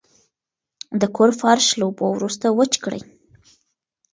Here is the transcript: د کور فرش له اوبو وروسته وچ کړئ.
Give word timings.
د 1.01 1.03
کور 1.15 1.31
فرش 1.39 1.65
له 1.79 1.83
اوبو 1.87 2.05
وروسته 2.13 2.45
وچ 2.57 2.73
کړئ. 2.83 3.01